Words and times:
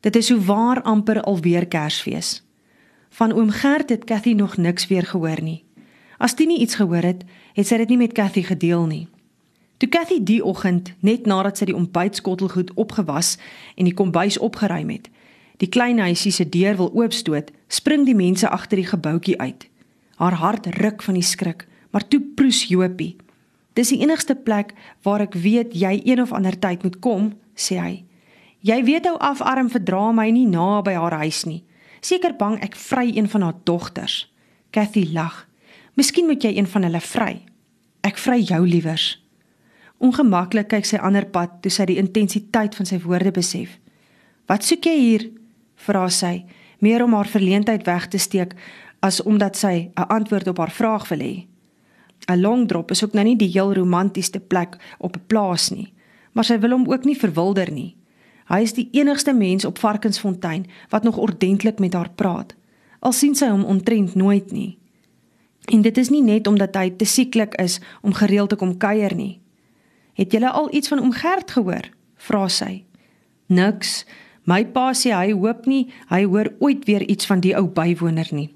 Dit 0.00 0.16
is 0.16 0.26
so 0.26 0.38
waar 0.38 0.82
amper 0.82 1.22
alweer 1.22 1.66
Kersfees. 1.66 2.42
Van 3.10 3.32
oom 3.32 3.50
Gert 3.50 3.88
het 3.88 4.04
Cathy 4.04 4.32
nog 4.32 4.56
niks 4.56 4.86
weer 4.86 5.02
gehoor 5.06 5.42
nie. 5.42 5.64
As 6.18 6.34
Tini 6.34 6.56
iets 6.56 6.74
gehoor 6.74 7.02
het, 7.02 7.24
het 7.54 7.66
sy 7.66 7.76
dit 7.76 7.88
nie 7.88 7.98
met 7.98 8.12
Cathy 8.14 8.42
gedeel 8.42 8.86
nie. 8.86 9.08
Toe 9.78 9.88
Cathy 9.88 10.20
die 10.22 10.44
oggend, 10.44 10.92
net 11.00 11.26
nadat 11.26 11.58
sy 11.58 11.70
die 11.70 11.76
ontbytskottelgoed 11.76 12.72
opgewas 12.74 13.36
en 13.74 13.86
die 13.86 13.94
kombuis 13.94 14.38
opgeruim 14.38 14.90
het, 14.90 15.10
die 15.58 15.70
klein 15.70 15.98
huisie 15.98 16.32
se 16.34 16.46
deur 16.46 16.76
wil 16.78 16.90
oopstoot, 16.94 17.50
spring 17.68 18.06
die 18.06 18.14
mense 18.18 18.48
agter 18.48 18.78
die 18.78 18.86
gebouetjie 18.86 19.38
uit. 19.38 19.66
Haar 20.18 20.38
hart 20.38 20.66
ruk 20.78 21.02
van 21.02 21.18
die 21.18 21.26
skrik, 21.26 21.66
maar 21.90 22.06
toe 22.06 22.20
proes 22.34 22.64
Jopie. 22.70 23.16
Dis 23.74 23.90
die 23.94 24.02
enigste 24.02 24.34
plek 24.34 24.74
waar 25.02 25.26
ek 25.26 25.34
weet 25.38 25.74
jy 25.74 26.00
een 26.04 26.22
of 26.22 26.34
ander 26.34 26.58
tyd 26.58 26.82
moet 26.86 26.98
kom, 27.02 27.32
sê 27.54 27.78
hy. 27.82 27.94
Jy 28.60 28.82
weet 28.84 29.06
ou 29.06 29.16
afarm 29.22 29.70
verdra 29.70 30.12
my 30.12 30.30
nie 30.30 30.46
na 30.46 30.82
by 30.82 30.96
haar 30.98 31.20
huis 31.22 31.44
nie. 31.46 31.62
Seker 32.00 32.34
bang 32.38 32.58
ek 32.62 32.74
vry 32.76 33.12
een 33.14 33.28
van 33.30 33.42
haar 33.42 33.58
dogters. 33.64 34.26
Cathy 34.70 35.08
lag. 35.12 35.46
Miskien 35.94 36.26
moet 36.26 36.42
jy 36.42 36.56
een 36.56 36.66
van 36.66 36.82
hulle 36.82 37.00
vry. 37.00 37.32
Ek 38.02 38.18
vry 38.18 38.38
jou 38.42 38.66
liewers. 38.66 39.16
Ongemaklik 39.98 40.68
kyk 40.70 40.86
sy 40.86 40.98
ander 41.02 41.26
pad 41.26 41.58
toe 41.62 41.70
sy 41.74 41.88
die 41.90 41.98
intensiteit 41.98 42.74
van 42.78 42.86
sy 42.86 43.00
woorde 43.02 43.32
besef. 43.34 43.78
Wat 44.46 44.64
soek 44.64 44.86
jy 44.86 44.96
hier? 44.98 45.30
vra 45.78 46.08
sy, 46.10 46.42
meer 46.82 47.04
om 47.04 47.14
haar 47.14 47.28
verleentheid 47.30 47.84
weg 47.86 48.08
te 48.10 48.18
steek 48.18 48.56
as 49.02 49.20
omdat 49.22 49.56
sy 49.56 49.90
'n 49.94 50.08
antwoord 50.10 50.48
op 50.48 50.58
haar 50.58 50.70
vraag 50.70 51.08
wil 51.08 51.18
hê. 51.18 51.46
'n 52.28 52.40
Long 52.40 52.68
drop 52.68 52.90
is 52.90 53.04
ook 53.04 53.12
nou 53.12 53.24
nie 53.24 53.36
die 53.36 53.50
heel 53.50 53.74
romantiesste 53.74 54.40
plek 54.40 54.76
op 54.98 55.16
'n 55.16 55.26
plaas 55.26 55.70
nie, 55.70 55.92
maar 56.32 56.44
sy 56.44 56.58
wil 56.58 56.70
hom 56.70 56.88
ook 56.88 57.04
nie 57.04 57.16
verwilder 57.16 57.70
nie. 57.72 57.97
Hy 58.48 58.62
is 58.64 58.72
die 58.72 58.88
enigste 58.96 59.34
mens 59.36 59.64
op 59.68 59.78
Varkensfontein 59.78 60.66
wat 60.88 61.02
nog 61.02 61.16
ordentlik 61.16 61.78
met 61.78 61.92
haar 61.92 62.10
praat. 62.10 62.54
Al 63.00 63.12
sien 63.12 63.34
sy 63.36 63.50
hom 63.52 63.64
ontrent 63.64 64.14
nooit 64.14 64.50
nie. 64.52 64.78
En 65.68 65.82
dit 65.84 65.98
is 65.98 66.08
nie 66.08 66.22
net 66.24 66.46
omdat 66.48 66.76
hy 66.76 66.90
te 66.96 67.04
sieklik 67.04 67.54
is 67.60 67.78
om 68.02 68.16
gereeld 68.16 68.48
te 68.48 68.56
kom 68.56 68.76
kuier 68.80 69.14
nie. 69.14 69.40
Het 70.16 70.32
julle 70.32 70.50
al 70.50 70.72
iets 70.74 70.88
van 70.88 71.02
oom 71.04 71.12
Gert 71.12 71.50
gehoor? 71.50 71.90
vra 72.18 72.48
sy. 72.48 72.84
Niks. 73.46 74.02
My 74.48 74.64
pa 74.64 74.90
sê 74.96 75.12
hy 75.12 75.34
hoop 75.36 75.68
nie 75.68 75.90
hy 76.08 76.24
hoor 76.24 76.48
ooit 76.64 76.86
weer 76.88 77.04
iets 77.04 77.28
van 77.28 77.44
die 77.44 77.54
ou 77.56 77.66
bywoner 77.68 78.28
nie. 78.32 78.48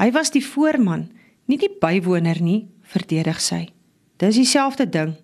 Hy 0.00 0.10
was 0.14 0.32
die 0.32 0.44
voorman, 0.44 1.08
nie 1.46 1.58
die 1.60 1.70
bywoner 1.80 2.40
nie, 2.40 2.68
verdedig 2.82 3.40
sy. 3.42 3.68
Dis 4.18 4.38
dieselfde 4.40 4.88
ding. 4.88 5.14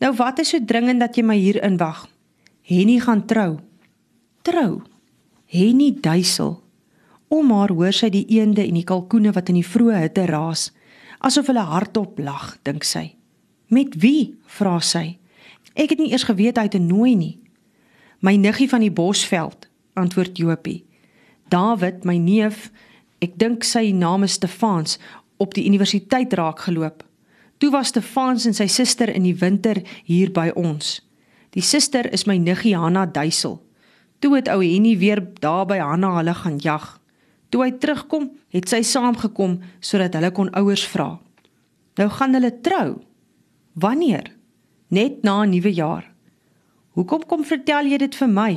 Nou 0.00 0.12
wat 0.18 0.38
is 0.42 0.52
so 0.52 0.60
dringend 0.64 1.00
dat 1.00 1.16
jy 1.16 1.24
my 1.24 1.36
hier 1.40 1.60
inwag? 1.64 2.04
Henny 2.62 2.98
gaan 3.00 3.26
trou. 3.26 3.58
Trou. 4.42 4.82
Henny 5.46 5.94
duisel. 6.00 6.62
Om 7.28 7.50
haar 7.50 7.72
hoor 7.74 7.94
sy 7.94 8.10
die 8.10 8.26
eende 8.36 8.64
en 8.66 8.74
die 8.74 8.86
kalkoene 8.86 9.32
wat 9.32 9.48
in 9.48 9.60
die 9.60 9.66
vroeë 9.66 10.02
hitte 10.02 10.26
raas, 10.26 10.70
asof 11.20 11.50
hulle 11.50 11.62
hardop 11.62 12.18
lag, 12.18 12.56
dink 12.66 12.84
sy. 12.84 13.14
Met 13.70 13.94
wie? 14.02 14.36
vra 14.46 14.80
sy. 14.82 15.18
Ek 15.74 15.92
het 15.94 16.00
nie 16.02 16.10
eers 16.10 16.26
geweet 16.26 16.58
hy 16.58 16.66
het 16.66 16.74
'n 16.74 16.86
nooi 16.86 17.14
nie. 17.14 17.38
My 18.20 18.36
niggie 18.36 18.68
van 18.68 18.80
die 18.80 18.90
Bosveld, 18.90 19.68
antwoord 19.94 20.36
Jopie. 20.36 20.84
David, 21.48 22.04
my 22.04 22.16
neef, 22.16 22.70
ek 23.20 23.38
dink 23.38 23.64
sy 23.64 23.92
naam 23.92 24.22
is 24.22 24.32
Stefans, 24.32 24.98
op 25.36 25.54
die 25.54 25.66
universiteit 25.66 26.32
raak 26.32 26.60
geloop. 26.60 27.04
Toe 27.58 27.70
was 27.70 27.88
Stefans 27.88 28.46
en 28.46 28.54
sy 28.54 28.66
suster 28.66 29.08
in 29.08 29.22
die 29.22 29.36
winter 29.36 29.82
hier 30.04 30.30
by 30.32 30.50
ons. 30.54 31.00
Die 31.56 31.62
suster 31.62 32.06
is 32.12 32.26
my 32.26 32.36
niggie 32.38 32.76
Hanna 32.78 33.06
Duisel. 33.06 33.58
Toe 34.20 34.36
het 34.36 34.48
ou 34.52 34.60
Henny 34.62 34.96
weer 34.98 35.22
daar 35.40 35.66
by 35.66 35.80
Hanna 35.82 36.12
hulle 36.18 36.34
gaan 36.34 36.58
jag. 36.62 37.00
Toe 37.50 37.64
hy 37.64 37.70
terugkom, 37.82 38.28
het 38.54 38.68
sy 38.70 38.82
saamgekom 38.86 39.58
sodat 39.82 40.14
hulle 40.14 40.30
kon 40.34 40.52
ouers 40.54 40.84
vra. 40.92 41.16
Nou 41.98 42.08
gaan 42.08 42.36
hulle 42.38 42.52
trou. 42.62 43.00
Wanneer? 43.74 44.30
Net 44.90 45.22
na 45.26 45.42
nuwe 45.44 45.72
jaar. 45.74 46.06
Hoekom 46.94 47.26
kom 47.26 47.44
vertel 47.46 47.90
jy 47.90 47.98
dit 48.02 48.14
vir 48.14 48.30
my? 48.30 48.52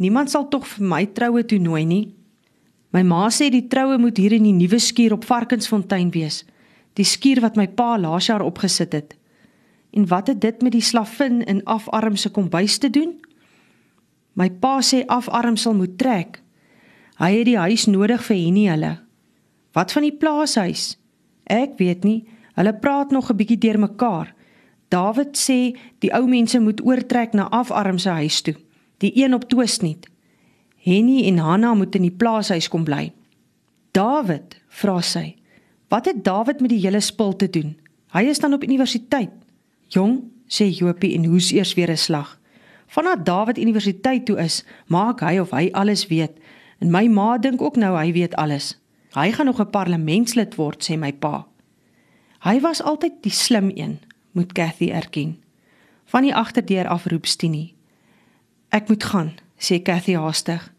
Niemand 0.00 0.32
sal 0.32 0.48
tog 0.48 0.64
vir 0.68 0.88
my 0.88 1.04
troue 1.16 1.44
toenooi 1.44 1.84
nie. 1.88 2.04
My 2.92 3.02
ma 3.04 3.26
sê 3.32 3.48
die 3.52 3.66
troue 3.72 3.98
moet 4.00 4.18
hier 4.20 4.34
in 4.36 4.44
die 4.48 4.56
nuwe 4.56 4.80
skuur 4.80 5.16
op 5.16 5.24
Varkensfontein 5.28 6.10
wees. 6.12 6.42
Die 6.96 7.06
skuur 7.08 7.40
wat 7.44 7.56
my 7.56 7.66
pa 7.68 7.96
laas 8.00 8.28
jaar 8.28 8.44
opgesit 8.44 8.92
het. 8.92 9.14
En 9.92 10.06
wat 10.08 10.26
het 10.26 10.40
dit 10.40 10.62
met 10.62 10.72
die 10.72 10.84
slavin 10.84 11.42
in 11.44 11.64
afarm 11.64 12.16
se 12.16 12.30
kombuis 12.30 12.78
te 12.78 12.90
doen? 12.90 13.18
My 14.32 14.48
pa 14.50 14.80
sê 14.80 15.04
afarm 15.06 15.56
sal 15.60 15.74
moet 15.76 15.98
trek. 16.00 16.40
Hy 17.20 17.30
het 17.36 17.46
die 17.46 17.58
huis 17.60 17.86
nodig 17.86 18.22
vir 18.24 18.36
Henny 18.36 18.68
hulle. 18.72 18.92
Wat 19.76 19.92
van 19.92 20.06
die 20.06 20.16
plaashuis? 20.16 20.96
Ek 21.44 21.76
weet 21.80 22.06
nie. 22.08 22.22
Hulle 22.56 22.72
praat 22.72 23.10
nog 23.10 23.30
'n 23.30 23.36
bietjie 23.36 23.58
deurmekaar. 23.58 24.34
David 24.88 25.36
sê 25.36 25.76
die 25.98 26.12
ou 26.12 26.26
mense 26.28 26.60
moet 26.60 26.80
oortrek 26.84 27.32
na 27.32 27.48
afarm 27.50 27.98
se 27.98 28.08
huis 28.08 28.40
toe. 28.42 28.54
Die 28.98 29.12
een 29.14 29.34
op 29.34 29.44
Twisnet. 29.48 30.08
Henny 30.76 31.26
en 31.28 31.38
Hanna 31.38 31.74
moet 31.74 31.94
in 31.94 32.02
die 32.02 32.16
plaashuis 32.16 32.68
kom 32.68 32.84
bly. 32.84 33.12
David, 33.92 34.60
vra 34.68 35.00
sy. 35.00 35.36
Wat 35.88 36.04
het 36.04 36.24
David 36.24 36.60
met 36.60 36.70
die 36.70 36.80
hele 36.80 37.00
spul 37.00 37.36
te 37.36 37.50
doen? 37.50 37.76
Hy 38.12 38.22
is 38.22 38.38
dan 38.38 38.52
op 38.52 38.64
universiteit. 38.64 39.30
Jong, 39.92 40.22
sê 40.48 40.70
Jopie 40.72 41.12
en 41.16 41.26
hoes 41.28 41.50
eers 41.52 41.74
weer 41.74 41.90
'n 41.90 41.96
slag. 41.96 42.40
Vanaf 42.86 43.22
Dawid 43.24 43.58
Universiteit 43.58 44.24
toe 44.26 44.38
is, 44.38 44.64
maak 44.86 45.20
hy 45.20 45.38
of 45.38 45.50
hy 45.50 45.68
alles 45.72 46.06
weet. 46.06 46.32
En 46.80 46.90
my 46.90 47.08
ma 47.08 47.38
dink 47.38 47.62
ook 47.62 47.76
nou 47.76 47.96
hy 47.96 48.12
weet 48.12 48.34
alles. 48.34 48.78
Hy 49.12 49.32
gaan 49.32 49.46
nog 49.46 49.60
'n 49.60 49.70
parlementslid 49.70 50.54
word, 50.54 50.84
sê 50.84 50.96
my 50.98 51.12
pa. 51.12 51.46
Hy 52.40 52.60
was 52.60 52.82
altyd 52.82 53.12
die 53.22 53.32
slim 53.32 53.70
een, 53.74 53.98
moet 54.32 54.52
Cathy 54.52 54.90
erken. 54.90 55.36
Van 56.04 56.22
die 56.22 56.34
agterdeur 56.34 56.88
af 56.88 57.06
roep 57.06 57.26
Stinie. 57.26 57.74
Ek 58.68 58.88
moet 58.88 59.04
gaan, 59.04 59.32
sê 59.58 59.82
Cathy 59.82 60.14
haastig. 60.14 60.72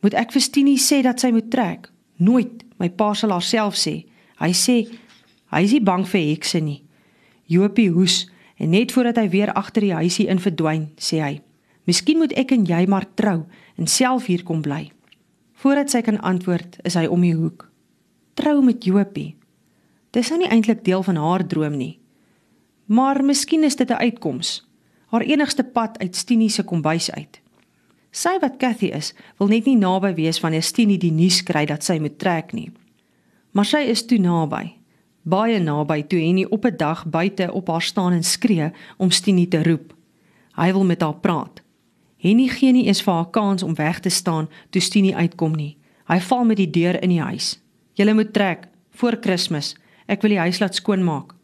Moet 0.00 0.14
ek 0.14 0.32
vir 0.32 0.42
Stinie 0.42 0.78
sê 0.78 1.02
dat 1.02 1.20
sy 1.20 1.30
moet 1.30 1.50
trek? 1.50 1.90
Nooit, 2.16 2.64
my 2.78 2.88
pa 2.88 3.14
sal 3.14 3.30
haarself 3.30 3.74
sê. 3.74 4.04
Hy 4.40 4.52
sê 4.52 4.88
hy 5.52 5.62
is 5.62 5.72
nie 5.72 5.80
bang 5.80 6.08
vir 6.08 6.20
hekse 6.20 6.60
nie. 6.60 6.82
Jopie 7.46 7.90
hoes 7.90 8.26
En 8.56 8.70
net 8.70 8.92
voordat 8.92 9.16
hy 9.16 9.28
weer 9.28 9.52
agter 9.52 9.84
die 9.84 9.94
huisie 9.94 10.26
in 10.32 10.40
verdwyn, 10.40 10.90
sê 10.96 11.20
hy: 11.20 11.40
"Miskien 11.84 12.18
moet 12.18 12.32
ek 12.32 12.52
en 12.52 12.64
jy 12.64 12.86
maar 12.86 13.06
trou 13.14 13.44
en 13.76 13.86
self 13.86 14.26
hier 14.26 14.42
kom 14.42 14.62
bly." 14.62 14.92
Voordat 15.52 15.90
sy 15.90 16.00
kan 16.00 16.20
antwoord, 16.20 16.78
is 16.84 16.94
hy 16.94 17.06
om 17.06 17.20
die 17.20 17.34
hoek. 17.34 17.70
Trou 18.34 18.62
met 18.64 18.84
Jopie. 18.84 19.36
Dis 20.10 20.28
nou 20.28 20.38
nie 20.38 20.48
eintlik 20.48 20.84
deel 20.84 21.02
van 21.02 21.16
haar 21.16 21.46
droom 21.46 21.76
nie. 21.76 21.98
Maar 22.86 23.24
miskien 23.24 23.64
is 23.64 23.76
dit 23.76 23.90
'n 23.90 24.00
uitkoms. 24.00 24.68
Haar 25.06 25.22
enigste 25.22 25.64
pad 25.64 25.98
uit 25.98 26.16
Stinie 26.16 26.48
se 26.48 26.62
kombuis 26.62 27.10
uit. 27.10 27.40
Sy 28.10 28.38
wat 28.40 28.56
Cathy 28.56 28.86
is, 28.86 29.14
wil 29.38 29.48
net 29.48 29.64
nie 29.64 29.76
naby 29.76 30.14
wees 30.14 30.40
wanneer 30.40 30.62
Stinie 30.62 30.98
die 30.98 31.12
nuus 31.12 31.42
kry 31.42 31.64
dat 31.64 31.84
sy 31.84 31.98
moet 31.98 32.18
trek 32.18 32.52
nie. 32.52 32.70
Maar 33.50 33.64
sy 33.64 33.78
is 33.78 34.06
toe 34.06 34.18
naby 34.18 34.76
baie 35.26 35.58
naby 35.58 36.04
toe 36.06 36.20
Henny 36.22 36.44
op 36.44 36.64
'n 36.64 36.76
dag 36.76 37.06
buite 37.06 37.52
op 37.52 37.68
haar 37.68 37.82
staan 37.82 38.12
en 38.12 38.22
skree 38.22 38.70
om 38.96 39.10
Stinie 39.10 39.48
te 39.48 39.62
roep. 39.62 39.94
Hy 40.54 40.72
wil 40.72 40.84
met 40.84 41.00
haar 41.00 41.14
praat. 41.14 41.62
Henny 42.16 42.48
gee 42.48 42.72
nie 42.72 42.86
eens 42.86 43.02
vir 43.02 43.14
haar 43.14 43.30
kans 43.30 43.62
om 43.62 43.74
weg 43.74 44.00
te 44.00 44.08
staan 44.08 44.48
toe 44.70 44.80
Stinie 44.80 45.16
uitkom 45.16 45.54
nie. 45.54 45.76
Hy 46.06 46.20
val 46.20 46.44
met 46.44 46.56
die 46.56 46.70
deur 46.70 47.02
in 47.02 47.08
die 47.08 47.20
huis. 47.20 47.60
"Julle 47.92 48.14
moet 48.14 48.32
trek 48.32 48.68
voor 48.90 49.16
Kersfees. 49.16 49.76
Ek 50.06 50.22
wil 50.22 50.30
die 50.30 50.38
huis 50.38 50.58
laat 50.58 50.74
skoonmaak." 50.74 51.34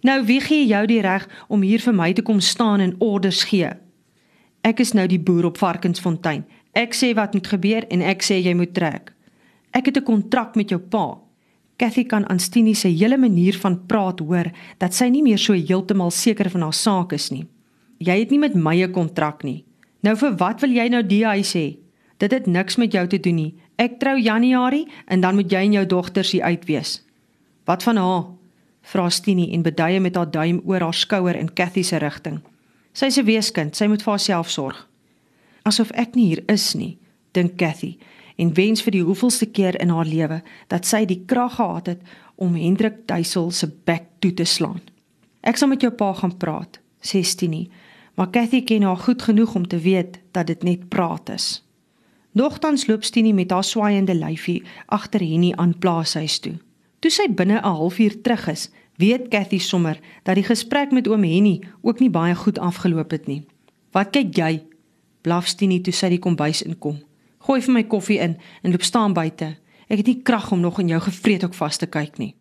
"Nou 0.00 0.24
wie 0.24 0.40
gee 0.40 0.66
jou 0.66 0.86
die 0.86 1.00
reg 1.00 1.28
om 1.48 1.62
hier 1.62 1.80
vir 1.80 1.94
my 1.94 2.12
te 2.12 2.22
kom 2.22 2.40
staan 2.40 2.80
en 2.80 2.94
orders 2.98 3.44
gee?" 3.44 3.70
"Ek 4.60 4.80
is 4.80 4.92
nou 4.92 5.06
die 5.06 5.20
boer 5.20 5.44
op 5.44 5.58
Varkensfontein. 5.58 6.44
Ek 6.72 6.94
sê 6.94 7.14
wat 7.14 7.32
moet 7.32 7.46
gebeur 7.46 7.86
en 7.88 8.02
ek 8.02 8.22
sê 8.22 8.42
jy 8.42 8.54
moet 8.54 8.74
trek. 8.74 9.12
Ek 9.70 9.86
het 9.86 9.96
'n 9.96 10.02
kontrak 10.02 10.56
met 10.56 10.68
jou 10.68 10.80
pa." 10.80 11.29
Cathy 11.80 12.04
kan 12.04 12.28
aan 12.28 12.38
Stinie 12.38 12.74
se 12.74 12.88
hele 12.88 13.16
manier 13.16 13.56
van 13.58 13.78
praat 13.86 14.20
hoor 14.20 14.50
dat 14.78 14.92
sy 14.94 15.06
nie 15.08 15.22
meer 15.24 15.40
so 15.40 15.56
heeltemal 15.56 16.12
seker 16.12 16.50
van 16.52 16.66
haar 16.66 16.76
saak 16.76 17.14
is 17.16 17.30
nie. 17.32 17.46
Jy 18.04 18.16
het 18.20 18.30
nie 18.30 18.38
met 18.38 18.54
my 18.54 18.76
'n 18.82 18.92
kontrak 18.92 19.44
nie. 19.44 19.64
Nou 20.02 20.16
vir 20.16 20.36
wat 20.36 20.60
wil 20.60 20.70
jy 20.70 20.88
nou 20.88 21.02
die 21.02 21.24
huis 21.24 21.54
hê? 21.54 21.78
Dit 22.18 22.32
het 22.32 22.46
niks 22.46 22.76
met 22.76 22.92
jou 22.92 23.06
te 23.06 23.18
doen 23.18 23.34
nie. 23.34 23.54
Ek 23.78 23.98
trou 23.98 24.18
Januarie 24.18 24.88
en 25.06 25.20
dan 25.20 25.34
moet 25.34 25.50
jy 25.50 25.58
en 25.58 25.72
jou 25.72 25.86
dogters 25.86 26.32
hier 26.32 26.42
uit 26.42 26.64
wees. 26.64 27.02
Wat 27.64 27.82
van 27.82 27.96
haar? 27.96 28.24
Vra 28.82 29.08
Stinie 29.08 29.52
en 29.52 29.62
beduie 29.62 30.00
met 30.00 30.16
haar 30.16 30.30
duim 30.30 30.60
oor 30.64 30.80
haar 30.80 30.94
skouer 30.94 31.36
in 31.36 31.52
Cathy 31.54 31.82
se 31.82 31.96
rigting. 31.96 32.40
Sy's 32.92 33.16
'n 33.18 33.24
weeskind, 33.24 33.76
sy 33.76 33.86
moet 33.86 34.02
vir 34.02 34.10
haarself 34.10 34.50
sorg. 34.50 34.88
Asof 35.62 35.90
ek 35.90 36.14
nie 36.14 36.26
hier 36.26 36.42
is 36.46 36.74
nie, 36.74 36.98
dink 37.32 37.56
Cathy 37.56 37.98
en 38.40 38.54
wens 38.56 38.82
vir 38.82 38.96
die 38.96 39.04
hoeveelste 39.04 39.46
keer 39.52 39.76
in 39.82 39.92
haar 39.92 40.08
lewe 40.08 40.40
dat 40.72 40.88
sy 40.88 41.04
die 41.08 41.20
krag 41.28 41.58
gehad 41.58 41.92
het 41.92 42.02
om 42.40 42.56
Hendrik 42.56 43.02
Duisel 43.10 43.50
se 43.52 43.68
bek 43.84 44.08
toe 44.24 44.32
te 44.34 44.46
slaan. 44.48 44.80
Ek 45.44 45.60
sal 45.60 45.68
met 45.68 45.84
jou 45.84 45.92
pa 45.92 46.12
gaan 46.16 46.36
praat, 46.40 46.80
sê 47.04 47.20
Stinie, 47.24 47.68
maar 48.16 48.32
Cathy 48.32 48.62
ken 48.64 48.84
haar 48.84 49.00
goed 49.00 49.22
genoeg 49.22 49.54
om 49.54 49.66
te 49.68 49.78
weet 49.80 50.18
dat 50.32 50.48
dit 50.48 50.62
net 50.64 50.88
praat 50.88 51.28
is. 51.36 51.60
Nogtans 52.32 52.86
loop 52.86 53.04
Stinie 53.04 53.34
met 53.34 53.50
haar 53.50 53.64
swaaiende 53.64 54.14
lyfie 54.14 54.62
agter 54.86 55.20
Henny 55.20 55.52
aan 55.56 55.78
plaashuis 55.78 56.38
toe. 56.38 56.56
Toe 57.00 57.10
sy 57.10 57.26
binne 57.28 57.60
'n 57.60 57.64
halfuur 57.64 58.20
terug 58.22 58.48
is, 58.48 58.70
weet 58.96 59.28
Cathy 59.28 59.58
sommer 59.58 59.98
dat 60.22 60.34
die 60.34 60.44
gesprek 60.44 60.92
met 60.92 61.08
oom 61.08 61.22
Henny 61.24 61.60
ook 61.82 62.00
nie 62.00 62.10
baie 62.10 62.34
goed 62.34 62.58
afgeloop 62.58 63.10
het 63.10 63.26
nie. 63.26 63.46
"Wat 63.92 64.10
kyk 64.10 64.36
jy?" 64.36 64.62
blaf 65.22 65.46
Stinie 65.46 65.80
toe 65.80 65.92
sy 65.92 66.08
die 66.08 66.18
kombuis 66.18 66.62
inkom. 66.62 67.09
"Gooi 67.40 67.60
vir 67.60 67.72
my 67.72 67.84
koffie 67.84 68.18
in 68.18 68.36
en 68.62 68.70
loop 68.70 68.82
staan 68.82 69.12
buite. 69.12 69.56
Ek 69.88 69.98
het 69.98 70.06
nie 70.06 70.22
krag 70.22 70.52
om 70.52 70.60
nog 70.60 70.78
in 70.80 70.88
jou 70.88 71.00
gevreet 71.00 71.44
ook 71.44 71.54
vas 71.54 71.76
te 71.76 71.86
kyk 71.86 72.18
nie." 72.18 72.39